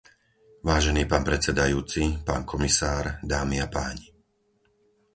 Vážený 0.69 1.03
pán 1.11 1.21
predsedajúci, 1.29 2.03
pán 2.27 2.41
komisár, 2.51 3.03
dámy 3.31 3.57
a 3.61 3.67
páni. 3.75 4.05